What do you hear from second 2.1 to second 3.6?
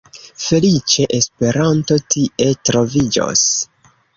tie troviĝos.